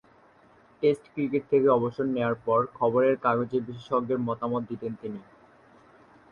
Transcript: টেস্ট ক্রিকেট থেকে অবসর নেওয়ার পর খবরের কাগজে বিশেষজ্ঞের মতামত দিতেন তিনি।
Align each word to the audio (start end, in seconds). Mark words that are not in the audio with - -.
টেস্ট 0.83 1.03
ক্রিকেট 1.13 1.43
থেকে 1.49 1.67
অবসর 1.69 2.05
নেওয়ার 2.07 2.35
পর 2.45 2.59
খবরের 2.73 3.15
কাগজে 3.17 3.57
বিশেষজ্ঞের 3.67 4.19
মতামত 4.19 4.63
দিতেন 4.69 4.91
তিনি। 5.01 5.19